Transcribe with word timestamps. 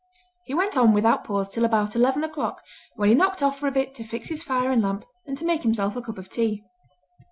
He 0.45 0.55
went 0.55 0.75
on 0.75 0.93
without 0.93 1.23
pause 1.23 1.47
till 1.49 1.63
about 1.63 1.95
eleven 1.95 2.23
o'clock, 2.23 2.63
when 2.95 3.07
he 3.09 3.13
knocked 3.13 3.43
off 3.43 3.59
for 3.59 3.67
a 3.67 3.71
bit 3.71 3.93
to 3.93 4.03
fix 4.03 4.29
his 4.29 4.41
fire 4.41 4.71
and 4.71 4.81
lamp, 4.81 5.05
and 5.27 5.37
to 5.37 5.45
make 5.45 5.61
himself 5.61 5.95
a 5.95 6.01
cup 6.01 6.17
of 6.17 6.27
tea. 6.27 6.63